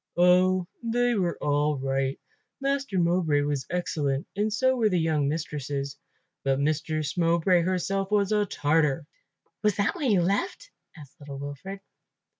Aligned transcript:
"Oh, 0.17 0.65
they 0.81 1.13
were 1.13 1.37
all 1.43 1.77
right. 1.77 2.19
Master 2.59 2.97
Mowbray 2.97 3.41
was 3.41 3.67
excellent 3.69 4.25
and 4.35 4.51
so 4.51 4.75
were 4.75 4.89
the 4.89 4.99
young 4.99 5.27
mistresses, 5.29 5.95
but 6.43 6.59
Mistress 6.59 7.15
Mowbray 7.17 7.61
herself 7.61 8.09
was 8.09 8.31
a 8.31 8.47
tartar." 8.47 9.05
"Was 9.61 9.75
that 9.75 9.93
why 9.95 10.05
you 10.05 10.21
left?" 10.23 10.71
asked 10.97 11.19
little 11.19 11.37
Wilfred. 11.37 11.81